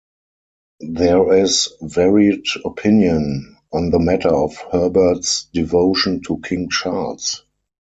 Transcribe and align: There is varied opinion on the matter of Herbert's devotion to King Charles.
There 0.79 1.31
is 1.31 1.69
varied 1.79 2.47
opinion 2.65 3.55
on 3.71 3.91
the 3.91 3.99
matter 3.99 4.29
of 4.33 4.55
Herbert's 4.71 5.45
devotion 5.53 6.23
to 6.25 6.39
King 6.43 6.69
Charles. 6.71 7.43